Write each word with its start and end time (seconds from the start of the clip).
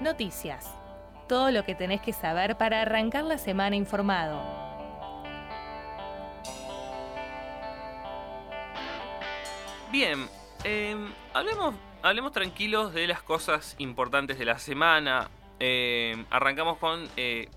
Noticias. 0.00 0.74
Todo 1.28 1.50
lo 1.50 1.64
que 1.64 1.74
tenés 1.74 2.00
que 2.00 2.12
saber 2.12 2.56
para 2.56 2.82
arrancar 2.82 3.24
la 3.24 3.36
semana 3.36 3.76
informado. 3.76 4.40
Bien, 9.92 10.26
eh, 10.64 10.96
hablemos, 11.34 11.74
hablemos 12.02 12.32
tranquilos 12.32 12.94
de 12.94 13.06
las 13.06 13.22
cosas 13.22 13.74
importantes 13.78 14.38
de 14.38 14.44
la 14.46 14.58
semana. 14.58 15.28
Eh, 15.58 16.24
arrancamos 16.30 16.78
con 16.78 17.06
eh, 17.16 17.48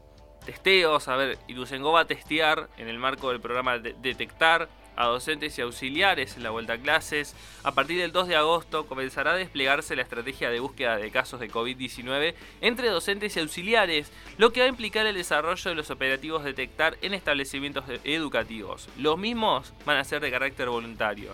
testeos. 0.45 1.07
A 1.07 1.15
ver, 1.15 1.37
Ituzengo 1.47 1.93
va 1.93 2.01
a 2.01 2.05
testear 2.05 2.69
en 2.77 2.89
el 2.89 2.99
marco 2.99 3.29
del 3.29 3.39
programa 3.39 3.77
de 3.77 3.95
Detectar 4.01 4.67
a 4.95 5.05
docentes 5.05 5.57
y 5.57 5.61
auxiliares 5.61 6.37
en 6.37 6.43
la 6.43 6.49
vuelta 6.49 6.73
a 6.73 6.77
clases. 6.77 7.35
A 7.63 7.73
partir 7.73 7.99
del 7.99 8.11
2 8.11 8.27
de 8.27 8.35
agosto 8.35 8.85
comenzará 8.85 9.33
a 9.33 9.35
desplegarse 9.35 9.95
la 9.95 10.01
estrategia 10.01 10.49
de 10.49 10.59
búsqueda 10.59 10.97
de 10.97 11.11
casos 11.11 11.39
de 11.39 11.49
COVID-19 11.49 12.35
entre 12.61 12.89
docentes 12.89 13.35
y 13.35 13.39
auxiliares, 13.39 14.11
lo 14.37 14.51
que 14.51 14.61
va 14.61 14.65
a 14.65 14.69
implicar 14.69 15.05
el 15.05 15.15
desarrollo 15.15 15.69
de 15.69 15.75
los 15.75 15.89
operativos 15.89 16.43
detectar 16.43 16.97
en 17.01 17.13
establecimientos 17.13 17.85
educativos. 18.03 18.89
Los 18.97 19.17
mismos 19.17 19.73
van 19.85 19.97
a 19.97 20.03
ser 20.03 20.21
de 20.21 20.31
carácter 20.31 20.69
voluntario. 20.69 21.33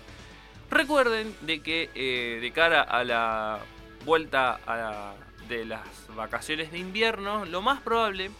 Recuerden 0.70 1.34
de 1.40 1.62
que 1.62 1.90
eh, 1.94 2.38
de 2.40 2.52
cara 2.52 2.82
a 2.82 3.02
la 3.02 3.60
vuelta 4.04 4.60
de 5.48 5.64
las 5.64 5.86
vacaciones 6.14 6.70
de 6.70 6.78
invierno, 6.78 7.44
lo 7.44 7.60
más 7.60 7.80
probable 7.80 8.30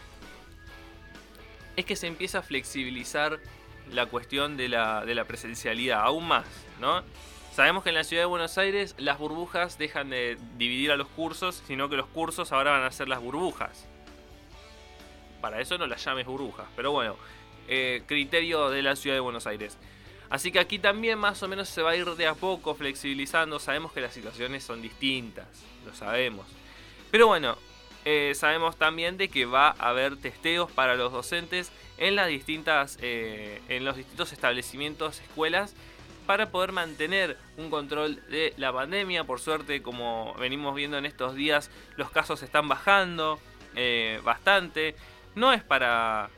es 1.76 1.84
que 1.84 1.96
se 1.96 2.06
empiece 2.06 2.38
a 2.38 2.42
flexibilizar 2.42 3.40
la 3.92 4.06
cuestión 4.06 4.56
de 4.56 4.68
la, 4.68 5.04
de 5.04 5.14
la 5.14 5.24
presencialidad, 5.24 6.00
aún 6.02 6.28
más, 6.28 6.46
¿no? 6.80 7.02
Sabemos 7.52 7.82
que 7.82 7.88
en 7.88 7.96
la 7.96 8.04
ciudad 8.04 8.22
de 8.22 8.26
Buenos 8.26 8.56
Aires 8.58 8.94
las 8.96 9.18
burbujas 9.18 9.76
dejan 9.76 10.10
de 10.10 10.38
dividir 10.56 10.92
a 10.92 10.96
los 10.96 11.08
cursos, 11.08 11.62
sino 11.66 11.88
que 11.88 11.96
los 11.96 12.06
cursos 12.06 12.52
ahora 12.52 12.70
van 12.70 12.84
a 12.84 12.90
ser 12.92 13.08
las 13.08 13.20
burbujas. 13.20 13.86
Para 15.40 15.60
eso 15.60 15.76
no 15.76 15.86
las 15.86 16.04
llames 16.04 16.26
burbujas, 16.26 16.66
pero 16.76 16.92
bueno, 16.92 17.16
eh, 17.68 18.02
criterio 18.06 18.70
de 18.70 18.82
la 18.82 18.94
ciudad 18.96 19.16
de 19.16 19.20
Buenos 19.20 19.46
Aires. 19.46 19.76
Así 20.30 20.52
que 20.52 20.60
aquí 20.60 20.78
también 20.78 21.18
más 21.18 21.42
o 21.42 21.48
menos 21.48 21.68
se 21.68 21.82
va 21.82 21.90
a 21.90 21.96
ir 21.96 22.06
de 22.06 22.28
a 22.28 22.34
poco 22.34 22.74
flexibilizando. 22.76 23.58
Sabemos 23.58 23.92
que 23.92 24.00
las 24.00 24.14
situaciones 24.14 24.62
son 24.62 24.80
distintas, 24.80 25.46
lo 25.84 25.92
sabemos. 25.92 26.46
Pero 27.10 27.26
bueno, 27.26 27.58
eh, 28.04 28.32
sabemos 28.34 28.76
también 28.76 29.18
de 29.18 29.28
que 29.28 29.44
va 29.44 29.74
a 29.78 29.90
haber 29.90 30.16
testeos 30.16 30.70
para 30.70 30.94
los 30.94 31.12
docentes 31.12 31.70
en 31.98 32.16
las 32.16 32.28
distintas 32.28 32.98
eh, 33.02 33.60
en 33.68 33.84
los 33.84 33.96
distintos 33.96 34.32
establecimientos 34.32 35.20
escuelas 35.20 35.74
para 36.26 36.50
poder 36.50 36.72
mantener 36.72 37.36
un 37.58 37.70
control 37.70 38.22
de 38.30 38.54
la 38.56 38.72
pandemia. 38.72 39.24
Por 39.24 39.40
suerte 39.40 39.82
como 39.82 40.34
venimos 40.38 40.74
viendo 40.74 40.96
en 40.96 41.04
estos 41.04 41.34
días 41.34 41.70
los 41.96 42.10
casos 42.10 42.42
están 42.42 42.68
bajando 42.68 43.38
eh, 43.76 44.20
bastante. 44.24 44.96
No 45.34 45.52
es 45.52 45.62
para 45.62 46.30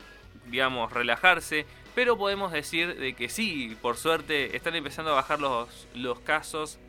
digamos 0.45 0.91
relajarse 0.91 1.65
pero 1.95 2.17
podemos 2.17 2.51
decir 2.51 2.97
de 2.97 3.13
que 3.13 3.29
sí 3.29 3.77
por 3.81 3.95
suerte 3.95 4.57
están 4.57 4.75
empezando 4.75 5.11
a 5.11 5.15
bajar 5.15 5.39
los, 5.39 5.87
los 5.93 6.19
casos 6.19 6.79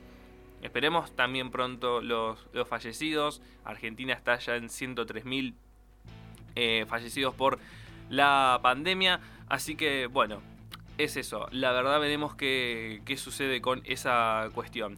Esperemos 0.65 1.15
también 1.15 1.51
pronto 1.51 2.01
los, 2.01 2.39
fallecidos. 2.67 3.43
Argentina 3.67 4.15
está 4.15 4.39
ya 4.39 4.57
en 4.57 4.71
103.000 4.71 5.53
eh, 6.57 6.87
fallecidos 6.89 7.35
por 7.35 7.59
la 8.09 8.59
pandemia. 8.63 9.21
Así 9.47 9.77
que 9.77 10.07
bueno, 10.07 10.41
es 10.97 11.19
eso. 11.19 11.49
La 11.53 11.73
verdad 11.73 12.01
veremos 12.01 12.35
qué, 12.35 13.03
sucede 13.19 13.61
con 13.61 13.83
esa 13.85 14.49
cuestión. 14.55 14.97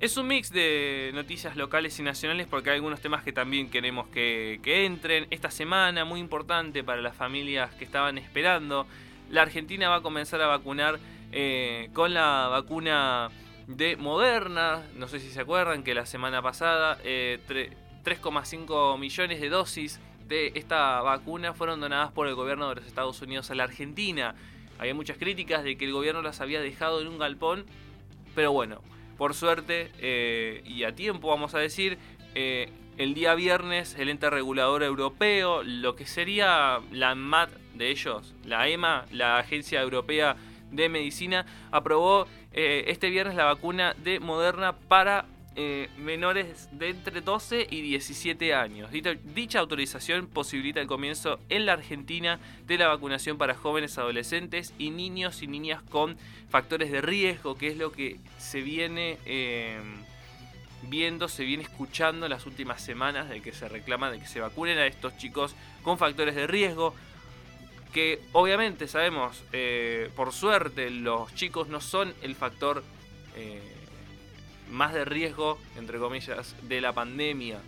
Es 0.00 0.16
un 0.16 0.26
mix 0.26 0.50
de 0.50 1.10
noticias 1.12 1.54
locales 1.54 1.98
y 1.98 2.02
nacionales 2.02 2.46
porque 2.46 2.70
hay 2.70 2.76
algunos 2.76 3.02
temas 3.02 3.22
que 3.22 3.32
también 3.32 3.68
queremos 3.68 4.08
que, 4.08 4.58
entren. 4.64 5.26
Esta 5.28 5.50
semana, 5.50 6.06
muy 6.06 6.18
importante 6.18 6.82
para 6.82 7.02
las 7.02 7.14
familias 7.14 7.74
que 7.74 7.84
estaban 7.84 8.16
esperando, 8.16 8.86
la 9.30 9.42
Argentina 9.42 9.90
va 9.90 9.96
a 9.96 10.00
comenzar 10.00 10.40
a 10.40 10.46
vacunar 10.46 10.98
eh, 11.30 11.90
con 11.92 12.14
la 12.14 12.48
vacuna 12.50 13.28
de 13.66 13.96
Moderna. 13.96 14.82
No 14.96 15.08
sé 15.08 15.20
si 15.20 15.30
se 15.30 15.40
acuerdan 15.40 15.82
que 15.82 15.94
la 15.94 16.06
semana 16.06 16.42
pasada 16.42 16.98
3,5 17.02 18.94
eh, 18.94 18.98
millones 18.98 19.40
de 19.40 19.48
dosis 19.48 20.00
de 20.26 20.52
esta 20.54 21.00
vacuna 21.02 21.52
fueron 21.54 21.80
donadas 21.80 22.12
por 22.12 22.26
el 22.28 22.34
gobierno 22.34 22.68
de 22.68 22.76
los 22.76 22.86
Estados 22.86 23.20
Unidos 23.22 23.50
a 23.50 23.54
la 23.54 23.64
Argentina. 23.64 24.34
Había 24.78 24.94
muchas 24.94 25.18
críticas 25.18 25.64
de 25.64 25.76
que 25.76 25.84
el 25.84 25.92
gobierno 25.92 26.22
las 26.22 26.40
había 26.40 26.60
dejado 26.60 27.00
en 27.00 27.08
un 27.08 27.18
galpón, 27.18 27.64
pero 28.34 28.52
bueno, 28.52 28.80
por 29.16 29.34
suerte 29.34 29.92
eh, 29.98 30.62
y 30.64 30.84
a 30.84 30.94
tiempo 30.94 31.28
vamos 31.28 31.54
a 31.54 31.58
decir, 31.58 31.98
eh, 32.34 32.70
el 32.96 33.14
día 33.14 33.34
viernes 33.34 33.96
el 33.98 34.08
ente 34.08 34.30
regulador 34.30 34.82
europeo, 34.82 35.62
lo 35.62 35.96
que 35.96 36.06
sería 36.06 36.80
la 36.90 37.14
MAT 37.14 37.50
de 37.74 37.90
ellos, 37.90 38.34
la 38.44 38.68
EMA, 38.68 39.04
la 39.10 39.38
Agencia 39.38 39.80
Europea 39.80 40.36
de 40.74 40.88
Medicina, 40.88 41.46
aprobó 41.70 42.26
eh, 42.52 42.84
este 42.88 43.10
viernes 43.10 43.36
la 43.36 43.44
vacuna 43.44 43.94
de 44.02 44.20
Moderna 44.20 44.72
para 44.72 45.26
eh, 45.56 45.88
menores 45.98 46.68
de 46.72 46.90
entre 46.90 47.20
12 47.20 47.68
y 47.70 47.80
17 47.82 48.54
años. 48.54 48.90
Dicha, 48.90 49.60
autorización 49.60 50.26
posibilita 50.26 50.80
el 50.80 50.88
comienzo 50.88 51.38
en 51.48 51.64
la 51.66 51.74
Argentina 51.74 52.40
de 52.66 52.76
la 52.76 52.88
vacunación 52.88 53.38
para 53.38 53.54
jóvenes, 53.54 53.96
adolescentes 53.96 54.74
y 54.78 54.90
niños 54.90 55.44
y 55.44 55.46
niñas 55.46 55.80
con 55.82 56.16
factores 56.50 56.90
de 56.90 57.02
riesgo, 57.02 57.54
que 57.54 57.68
es 57.68 57.76
lo 57.76 57.92
que 57.92 58.18
se 58.36 58.62
viene 58.62 59.18
eh, 59.26 59.80
viendo, 60.82 61.28
se 61.28 61.44
viene 61.44 61.62
escuchando 61.62 62.26
en 62.26 62.30
las 62.30 62.46
últimas 62.46 62.82
semanas 62.82 63.28
de 63.28 63.40
que 63.40 63.52
se 63.52 63.68
reclama 63.68 64.10
de 64.10 64.18
que 64.18 64.26
se 64.26 64.40
vacunen 64.40 64.78
a 64.78 64.86
estos 64.86 65.16
chicos 65.18 65.54
con 65.84 65.98
factores 65.98 66.34
de 66.34 66.48
riesgo 66.48 66.96
que 67.94 68.20
obviamente 68.32 68.88
sabemos, 68.88 69.40
eh, 69.52 70.10
por 70.16 70.32
suerte, 70.32 70.90
los 70.90 71.32
chicos 71.36 71.68
no 71.68 71.80
son 71.80 72.12
el 72.22 72.34
factor 72.34 72.82
eh, 73.36 73.62
más 74.68 74.92
de 74.92 75.04
riesgo, 75.04 75.60
entre 75.78 76.00
comillas, 76.00 76.56
de 76.62 76.80
la 76.80 76.92
pandemia. 76.92 77.60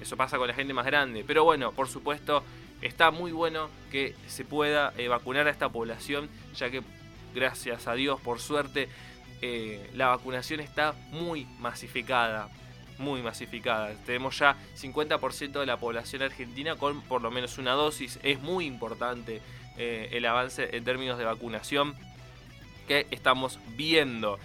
Eso 0.00 0.16
pasa 0.16 0.38
con 0.38 0.46
la 0.46 0.54
gente 0.54 0.72
más 0.72 0.86
grande. 0.86 1.24
Pero 1.26 1.42
bueno, 1.42 1.72
por 1.72 1.88
supuesto, 1.88 2.44
está 2.80 3.10
muy 3.10 3.32
bueno 3.32 3.70
que 3.90 4.14
se 4.28 4.44
pueda 4.44 4.92
eh, 4.96 5.08
vacunar 5.08 5.48
a 5.48 5.50
esta 5.50 5.68
población, 5.68 6.30
ya 6.54 6.70
que 6.70 6.82
gracias 7.34 7.88
a 7.88 7.94
Dios, 7.94 8.20
por 8.20 8.38
suerte, 8.38 8.88
la 9.94 10.06
vacunación 10.06 10.60
está 10.60 10.94
muy 11.10 11.46
masificada. 11.58 12.48
Muy 13.02 13.20
masificada. 13.20 13.92
Tenemos 14.06 14.38
ya 14.38 14.56
50% 14.76 15.60
de 15.60 15.66
la 15.66 15.76
población 15.76 16.22
argentina 16.22 16.76
con 16.76 17.02
por 17.02 17.20
lo 17.20 17.30
menos 17.30 17.58
una 17.58 17.72
dosis. 17.72 18.20
Es 18.22 18.40
muy 18.40 18.64
importante 18.66 19.42
eh, 19.76 20.08
el 20.12 20.24
avance 20.24 20.76
en 20.76 20.84
términos 20.84 21.18
de 21.18 21.24
vacunación 21.24 21.94
que 22.86 23.08
estamos 23.10 23.58
viendo. 23.76 24.38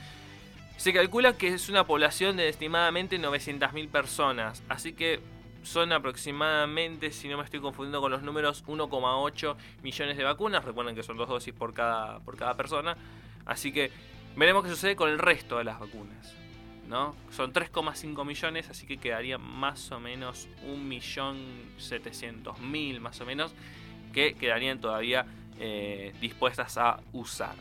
Se 0.78 0.92
calcula 0.92 1.38
que 1.38 1.50
es 1.50 1.70
una 1.70 1.86
población 1.86 2.38
de 2.38 2.50
estimadamente 2.50 3.20
900.000 3.20 3.90
personas, 3.90 4.64
así 4.70 4.94
que 4.94 5.20
son 5.64 5.92
aproximadamente, 5.92 7.12
si 7.12 7.28
no 7.28 7.38
me 7.38 7.44
estoy 7.44 7.60
confundiendo 7.60 8.02
con 8.02 8.12
los 8.12 8.24
números, 8.24 8.64
1,8 8.66 9.56
millones 9.84 10.18
de 10.18 10.24
vacunas. 10.24 10.66
Recuerden 10.66 10.96
que 10.96 11.04
son 11.04 11.18
dos 11.18 11.30
dosis 11.30 11.54
por 11.54 11.74
cada, 11.74 12.20
por 12.22 12.38
cada 12.38 12.56
persona. 12.56 12.98
Así 13.46 13.72
que 13.72 13.92
veremos 14.36 14.64
qué 14.64 14.70
sucede 14.70 14.96
con 14.96 15.10
el 15.10 15.20
resto 15.20 15.58
de 15.58 15.66
las 15.66 15.80
vacunas. 15.80 16.47
¿No? 16.88 17.16
Son 17.32 17.54
3,5 17.54 18.26
millones, 18.26 18.70
así 18.70 18.88
que 18.88 18.98
quedaría 18.98 19.38
más 19.38 19.92
o 19.92 20.00
menos 20.00 20.48
1.700.000 20.66 23.00
más 23.00 23.22
o 23.22 23.26
menos 23.26 23.54
que 24.14 24.34
quedarían 24.34 24.80
todavía 24.80 25.28
eh, 25.60 26.14
dispuestas 26.22 26.78
a 26.78 27.02
usar. 27.12 27.56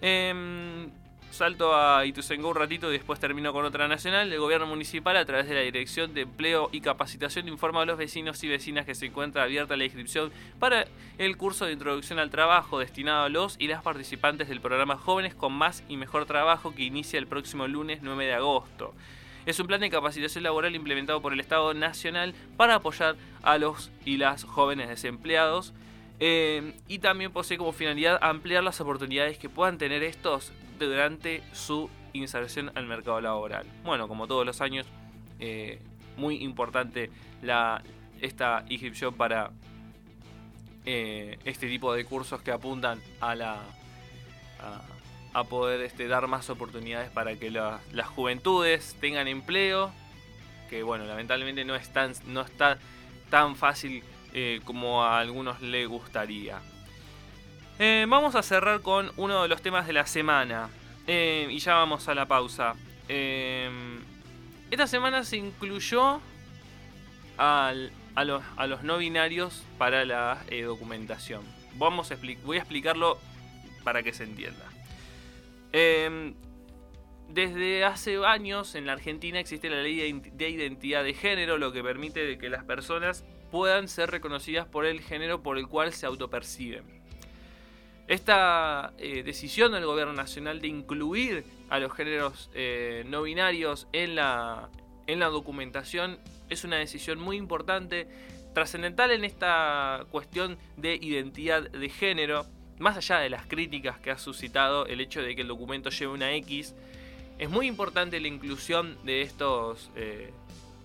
Em, 0.00 0.90
salto 1.30 1.74
a 1.74 2.04
Ituzaingó 2.06 2.48
un 2.48 2.56
ratito 2.56 2.88
y 2.88 2.92
después 2.92 3.20
termino 3.20 3.52
con 3.52 3.64
otra 3.64 3.88
nacional. 3.88 4.32
El 4.32 4.38
gobierno 4.38 4.66
municipal, 4.66 5.16
a 5.16 5.24
través 5.24 5.48
de 5.48 5.54
la 5.54 5.60
Dirección 5.60 6.14
de 6.14 6.22
Empleo 6.22 6.68
y 6.72 6.80
Capacitación, 6.80 7.48
informa 7.48 7.82
a 7.82 7.84
los 7.84 7.98
vecinos 7.98 8.42
y 8.44 8.48
vecinas 8.48 8.86
que 8.86 8.94
se 8.94 9.06
encuentra 9.06 9.42
abierta 9.42 9.76
la 9.76 9.84
inscripción 9.84 10.32
para 10.58 10.86
el 11.18 11.36
curso 11.36 11.66
de 11.66 11.72
introducción 11.72 12.18
al 12.18 12.30
trabajo 12.30 12.78
destinado 12.78 13.24
a 13.24 13.28
los 13.28 13.56
y 13.58 13.68
las 13.68 13.82
participantes 13.82 14.48
del 14.48 14.60
programa 14.60 14.96
Jóvenes 14.96 15.34
con 15.34 15.52
Más 15.52 15.84
y 15.88 15.96
Mejor 15.96 16.26
Trabajo 16.26 16.74
que 16.74 16.84
inicia 16.84 17.18
el 17.18 17.26
próximo 17.26 17.66
lunes 17.66 18.00
9 18.02 18.26
de 18.26 18.34
agosto. 18.34 18.94
Es 19.46 19.60
un 19.60 19.68
plan 19.68 19.80
de 19.80 19.90
capacitación 19.90 20.42
laboral 20.42 20.74
implementado 20.74 21.22
por 21.22 21.32
el 21.32 21.38
Estado 21.38 21.72
Nacional 21.72 22.34
para 22.56 22.74
apoyar 22.74 23.14
a 23.42 23.58
los 23.58 23.92
y 24.04 24.16
las 24.16 24.42
jóvenes 24.42 24.88
desempleados. 24.88 25.72
Eh, 26.18 26.74
y 26.88 26.98
también 26.98 27.32
posee 27.32 27.58
como 27.58 27.72
finalidad 27.72 28.18
ampliar 28.22 28.64
las 28.64 28.80
oportunidades 28.80 29.38
que 29.38 29.48
puedan 29.48 29.76
tener 29.78 30.02
estos 30.02 30.52
durante 30.78 31.42
su 31.52 31.90
inserción 32.12 32.72
al 32.74 32.86
mercado 32.86 33.20
laboral. 33.20 33.66
Bueno, 33.84 34.08
como 34.08 34.26
todos 34.26 34.46
los 34.46 34.60
años, 34.60 34.86
eh, 35.38 35.80
muy 36.16 36.36
importante 36.36 37.10
esta 38.20 38.64
inscripción 38.68 39.14
para 39.14 39.50
eh, 40.86 41.38
este 41.44 41.68
tipo 41.68 41.92
de 41.92 42.04
cursos 42.04 42.40
que 42.40 42.50
apuntan 42.50 43.00
a 43.20 43.34
la 43.34 43.62
a 45.34 45.44
poder 45.44 45.82
este, 45.82 46.08
dar 46.08 46.26
más 46.28 46.48
oportunidades 46.48 47.10
para 47.10 47.36
que 47.36 47.50
las 47.50 48.06
juventudes 48.08 48.96
tengan 49.00 49.28
empleo 49.28 49.92
que 50.66 50.82
bueno, 50.82 51.04
lamentablemente 51.04 51.64
no, 51.64 51.74
es 51.74 51.88
tan, 51.92 52.12
no 52.26 52.42
está 52.42 52.78
tan 53.30 53.56
fácil 53.56 54.02
eh, 54.38 54.60
como 54.64 55.02
a 55.02 55.18
algunos 55.18 55.62
le 55.62 55.86
gustaría. 55.86 56.60
Eh, 57.78 58.04
vamos 58.06 58.34
a 58.34 58.42
cerrar 58.42 58.82
con 58.82 59.10
uno 59.16 59.40
de 59.40 59.48
los 59.48 59.62
temas 59.62 59.86
de 59.86 59.94
la 59.94 60.06
semana. 60.06 60.68
Eh, 61.06 61.48
y 61.50 61.58
ya 61.58 61.76
vamos 61.76 62.06
a 62.06 62.14
la 62.14 62.26
pausa. 62.26 62.74
esta 63.08 64.86
semana 64.86 65.24
se 65.24 65.38
incluyó 65.38 66.20
a, 67.38 67.72
los, 68.26 68.82
no 68.82 68.98
binarios 68.98 69.64
para 69.78 70.04
la 70.04 70.38
documentación. 70.66 71.40
Vamos 71.76 72.12
a 72.12 72.16
voy 72.44 72.58
a 72.58 72.60
explicarlo 72.60 73.18
para 73.84 74.02
que 74.02 74.12
se 74.12 74.24
entienda. 74.24 74.66
Desde 77.30 77.84
hace 77.84 78.22
años 78.26 78.74
en 78.74 78.84
la 78.84 78.92
Argentina 78.92 79.40
existe 79.40 79.70
la 79.70 79.80
ley 79.80 80.12
de 80.12 80.50
identidad 80.50 81.04
de 81.04 81.14
género, 81.14 81.56
lo 81.56 81.72
que 81.72 81.82
permite 81.82 82.36
que 82.36 82.50
las 82.50 82.64
personas 82.64 83.24
puedan 83.50 83.88
ser 83.88 84.10
reconocidas 84.10 84.66
por 84.66 84.86
el 84.86 85.00
género 85.00 85.42
por 85.42 85.58
el 85.58 85.68
cual 85.68 85.92
se 85.92 86.06
autoperciben. 86.06 86.84
Esta 88.08 88.92
eh, 88.98 89.22
decisión 89.24 89.72
del 89.72 89.84
gobierno 89.84 90.12
nacional 90.12 90.60
de 90.60 90.68
incluir 90.68 91.44
a 91.68 91.78
los 91.80 91.92
géneros 91.92 92.50
eh, 92.54 93.04
no 93.06 93.22
binarios 93.22 93.88
en 93.92 94.14
la, 94.14 94.68
en 95.08 95.18
la 95.18 95.26
documentación 95.26 96.18
es 96.48 96.62
una 96.62 96.76
decisión 96.76 97.18
muy 97.18 97.36
importante, 97.36 98.06
trascendental 98.54 99.10
en 99.10 99.24
esta 99.24 100.06
cuestión 100.10 100.56
de 100.76 100.94
identidad 100.94 101.68
de 101.68 101.88
género, 101.88 102.46
más 102.78 102.96
allá 102.96 103.18
de 103.18 103.30
las 103.30 103.46
críticas 103.46 103.98
que 103.98 104.12
ha 104.12 104.18
suscitado 104.18 104.86
el 104.86 105.00
hecho 105.00 105.20
de 105.20 105.34
que 105.34 105.42
el 105.42 105.48
documento 105.48 105.90
lleve 105.90 106.12
una 106.12 106.32
X, 106.34 106.74
es 107.38 107.50
muy 107.50 107.66
importante 107.66 108.20
la 108.20 108.28
inclusión 108.28 108.96
de 109.04 109.22
estos. 109.22 109.90
Eh, 109.96 110.30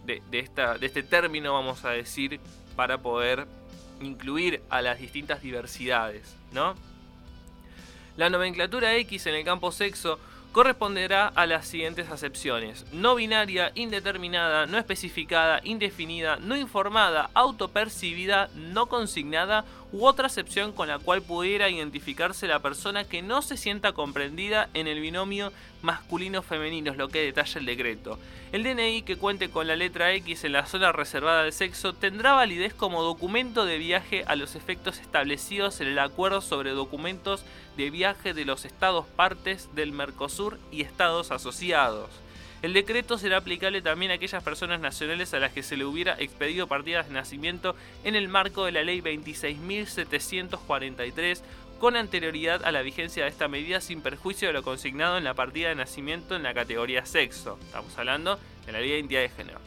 de, 0.06 0.22
esta, 0.32 0.78
de 0.78 0.86
este 0.86 1.04
término, 1.04 1.54
vamos 1.54 1.86
a 1.86 1.92
decir, 1.92 2.40
para 2.76 2.98
poder 3.00 3.48
incluir 4.02 4.62
a 4.70 4.82
las 4.82 5.00
distintas 5.00 5.42
diversidades, 5.42 6.36
¿no? 6.52 6.76
La 8.18 8.30
nomenclatura 8.30 8.96
X 8.96 9.28
en 9.28 9.36
el 9.36 9.46
campo 9.46 9.72
sexo 9.72 10.20
corresponderá 10.52 11.28
a 11.28 11.46
las 11.46 11.66
siguientes 11.66 12.10
acepciones. 12.10 12.86
No 12.92 13.16
binaria, 13.16 13.72
indeterminada, 13.74 14.66
no 14.66 14.78
especificada, 14.78 15.62
indefinida, 15.64 16.38
no 16.38 16.58
informada, 16.58 17.30
autopercibida, 17.34 18.50
no 18.54 18.88
consignada 18.88 19.64
u 19.94 20.06
otra 20.06 20.28
acepción 20.28 20.74
con 20.74 20.90
la 20.90 21.00
cual 21.00 21.22
pudiera 21.22 21.70
identificarse 21.70 22.48
la 22.48 22.60
persona 22.60 23.06
que 23.06 23.22
no 23.22 23.42
se 23.42 23.56
sienta 23.56 23.94
comprendida 23.94 24.70
en 24.74 24.88
el 24.88 25.00
binomio 25.00 25.54
masculino-femenino, 25.82 26.92
es 26.92 26.98
lo 26.98 27.10
que 27.10 27.24
detalla 27.24 27.60
el 27.60 27.66
decreto. 27.66 28.20
El 28.52 28.64
DNI 28.64 29.04
que 29.04 29.18
cuente 29.18 29.50
con 29.50 29.68
la 29.68 29.76
letra 29.76 30.14
X 30.14 30.44
en 30.44 30.54
la 30.54 30.66
zona 30.66 30.92
reservada 30.92 31.44
del 31.44 31.54
sexo 31.54 31.94
tendrá 31.94 32.34
validez 32.34 32.74
como 32.74 33.02
documento 33.02 33.66
de 33.66 33.78
viaje 33.78 34.24
a 34.28 34.36
los 34.36 34.56
efectos 34.56 35.00
establecidos 35.00 35.82
en 35.82 35.88
el 35.88 36.00
acuerdo 36.00 36.42
sobre 36.42 36.72
documentos 36.72 37.44
de 37.78 37.90
viaje 37.90 38.34
de 38.34 38.46
los 38.46 38.66
estados 38.66 39.06
partes 39.08 39.70
del 39.74 39.92
Mercosur 39.92 40.60
y 40.72 40.82
estados 40.82 41.32
asociados. 41.32 42.10
El 42.62 42.74
decreto 42.74 43.18
será 43.18 43.38
aplicable 43.38 43.82
también 43.82 44.12
a 44.12 44.16
aquellas 44.16 44.44
personas 44.44 44.80
nacionales 44.80 45.34
a 45.34 45.40
las 45.40 45.52
que 45.52 45.64
se 45.64 45.78
le 45.78 45.86
hubiera 45.86 46.16
expedido 46.20 46.68
partidas 46.68 47.08
de 47.08 47.16
nacimiento 47.16 47.76
en 48.04 48.16
el 48.16 48.28
marco 48.28 48.66
de 48.66 48.72
la 48.72 48.84
Ley 48.84 49.02
26.743 49.02 51.42
con 51.82 51.96
anterioridad 51.96 52.64
a 52.64 52.72
la 52.72 52.84
vigencia 52.84 53.24
de 53.24 53.30
esta 53.30 53.48
medida 53.48 53.82
sin 53.82 54.04
perjuicio 54.04 54.48
de 54.48 54.54
lo 54.54 54.62
consignado 54.62 55.18
en 55.18 55.24
la 55.24 55.34
partida 55.34 55.70
de 55.70 55.76
nacimiento 55.76 56.36
en 56.36 56.44
la 56.44 56.54
categoría 56.54 57.08
sexo. 57.08 57.58
Estamos 57.60 57.98
hablando 57.98 58.38
de 58.68 58.72
la 58.72 58.80
Ley 58.80 58.92
de 58.92 58.98
Identidad 58.98 59.22
de 59.22 59.30
Género. 59.30 59.60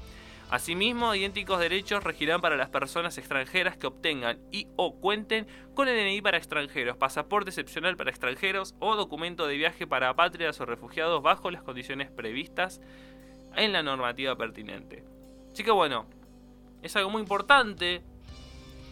Asimismo, 0.49 1.17
idénticos 1.17 1.59
derechos 1.59 2.05
regirán 2.05 2.41
para 2.41 2.57
las 2.57 2.69
personas 2.69 3.19
extranjeras 3.19 3.77
que 3.77 3.89
obtengan 3.89 4.39
y 4.53 4.69
o 4.77 4.95
cuenten 4.95 5.49
con 5.75 5.89
el 5.89 5.97
DNI 5.97 6.23
para 6.23 6.39
extranjeros, 6.39 6.97
pasaporte 6.97 7.51
excepcional 7.51 7.97
para 7.97 8.11
extranjeros 8.11 8.77
o 8.79 8.95
documento 8.95 9.49
de 9.49 9.57
viaje 9.57 9.85
para 9.85 10.11
apátridas 10.11 10.61
o 10.61 10.67
refugiados 10.67 11.21
bajo 11.21 11.51
las 11.51 11.65
condiciones 11.65 12.13
previstas 12.13 12.81
en 13.57 13.73
la 13.73 13.83
normativa 13.83 14.37
pertinente. 14.37 15.03
Así 15.53 15.65
que 15.65 15.73
bueno, 15.73 16.07
es 16.81 16.95
algo 16.95 17.11
muy 17.11 17.23
importante 17.23 18.03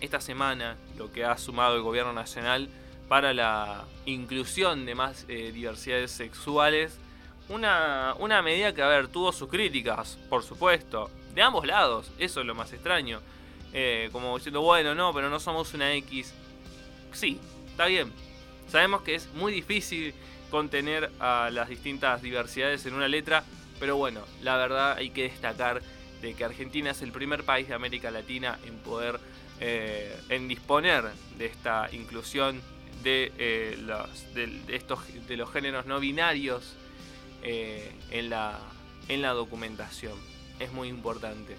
esta 0.01 0.21
semana 0.21 0.77
lo 0.99 1.13
que 1.13 1.25
ha 1.25 1.39
sumado 1.39 1.77
el 1.77 1.83
gobierno 1.83 2.13
nacional 2.13 2.69
para 3.13 3.35
la 3.35 3.85
inclusión 4.07 4.87
de 4.87 4.95
más 4.95 5.27
eh, 5.29 5.53
diversidades 5.53 6.13
sexuales. 6.13 6.97
Una, 7.51 8.15
una 8.19 8.41
medida 8.41 8.73
que, 8.73 8.81
a 8.81 8.89
ver, 8.89 9.09
tuvo 9.09 9.33
sus 9.33 9.51
críticas, 9.51 10.17
por 10.31 10.43
supuesto 10.43 11.11
de 11.35 11.43
ambos 11.43 11.67
lados, 11.67 12.11
eso 12.19 12.41
es 12.41 12.47
lo 12.47 12.55
más 12.55 12.73
extraño. 12.73 13.21
Eh, 13.75 14.09
como 14.13 14.35
diciendo, 14.39 14.63
bueno, 14.63 14.95
no, 14.95 15.13
pero 15.13 15.29
no 15.29 15.39
somos 15.41 15.75
una 15.75 15.93
X. 15.93 16.33
Sí, 17.13 17.39
está 17.69 17.85
bien. 17.85 18.11
Sabemos 18.71 19.03
que 19.03 19.17
es 19.17 19.29
muy 19.35 19.53
difícil 19.53 20.15
contener 20.51 21.11
a 21.21 21.51
las 21.53 21.69
distintas 21.69 22.23
diversidades 22.23 22.87
en 22.87 22.95
una 22.95 23.09
letra, 23.09 23.45
pero 23.79 23.99
bueno, 23.99 24.23
la 24.41 24.57
verdad 24.57 24.97
hay 24.97 25.11
que 25.11 25.25
destacar 25.25 25.83
de 26.23 26.33
que 26.33 26.47
Argentina 26.47 26.93
es 26.93 27.03
el 27.03 27.13
primer 27.13 27.45
país 27.45 27.69
de 27.69 27.75
América 27.75 28.11
Latina 28.11 28.59
en 28.65 28.79
poder, 28.79 29.21
eh, 29.61 30.19
en 30.31 30.49
disponer 30.49 31.05
de 31.37 31.45
esta 31.45 31.91
inclusión 31.93 32.63
de, 33.03 33.33
eh, 33.39 33.79
los, 33.81 34.09
estos, 34.69 35.01
de 35.27 35.37
los 35.37 35.51
géneros 35.51 35.87
no 35.87 36.01
binarios 36.01 36.77
en, 37.43 38.31
la, 38.31 38.61
en 39.09 39.23
la 39.23 39.31
documentación 39.31 40.17
es 40.63 40.73
muy 40.73 40.89
importante. 40.89 41.57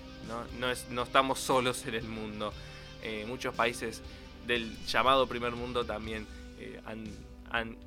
No, 0.60 0.72
es, 0.72 0.90
no 0.90 1.04
estamos 1.04 1.40
solos 1.40 1.86
en 1.86 1.96
el 1.96 2.08
mundo. 2.08 2.54
Eh, 3.02 3.26
muchos 3.28 3.54
países 3.54 4.02
del 4.48 4.78
llamado 4.86 5.28
primer 5.28 5.54
mundo 5.54 5.86
también 5.86 6.26
eh, 6.58 6.80
han, 6.86 7.78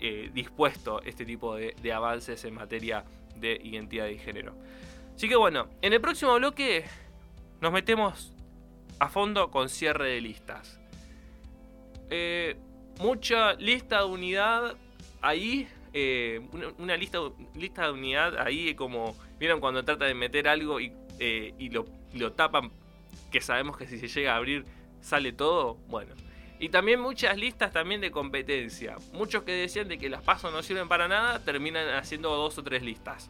eh, 0.00 0.30
dispuesto 0.32 1.02
este 1.02 1.24
tipo 1.26 1.56
de, 1.56 1.74
de, 1.82 1.92
avances 1.92 2.44
en 2.44 2.54
materia 2.54 3.04
de 3.36 3.60
identidad 3.62 4.06
de 4.06 4.18
género. 4.18 4.54
Así 5.14 5.28
que 5.28 5.36
bueno, 5.36 5.68
en 5.82 5.92
el 5.92 6.00
próximo 6.00 6.34
bloque 6.36 6.84
nos 7.60 7.72
metemos 7.72 8.32
a 8.98 9.08
fondo 9.08 9.50
con 9.50 9.68
cierre 9.68 10.10
de 10.10 10.20
listas. 10.20 10.80
Mucha 13.00 13.54
lista 13.54 13.98
de 13.98 14.04
unidad 14.04 14.76
ahí 15.20 15.66
eh, 15.92 16.40
una, 16.78 16.96
lista, 16.96 17.18
lista 17.56 17.86
de 17.86 17.92
unidad 17.92 18.38
ahí 18.38 18.74
como, 18.74 19.16
¿vieron 19.38 19.58
cuando 19.58 19.84
trata 19.84 20.04
de 20.04 20.14
meter 20.14 20.46
algo 20.46 20.80
y, 20.80 20.92
eh, 21.18 21.52
lo, 21.72 21.86
lo, 22.14 22.32
tapan? 22.32 22.70
Que 23.32 23.40
sabemos 23.40 23.76
que 23.76 23.86
si 23.86 23.98
se 23.98 24.06
llega 24.06 24.34
a 24.34 24.36
abrir 24.36 24.64
sale 25.00 25.32
todo. 25.32 25.74
Bueno. 25.88 26.14
Y 26.60 26.68
también 26.68 27.00
muchas 27.00 27.36
listas 27.38 27.72
también 27.72 28.00
de 28.00 28.10
competencia. 28.10 28.96
Muchos 29.12 29.42
que 29.44 29.52
decían 29.52 29.88
de 29.88 29.98
que 29.98 30.10
las 30.10 30.22
pasos 30.22 30.52
no 30.52 30.62
sirven 30.62 30.88
para 30.88 31.08
nada, 31.08 31.42
terminan 31.42 31.88
haciendo 31.94 32.28
dos 32.36 32.58
o 32.58 32.62
tres 32.62 32.82
listas. 32.82 33.28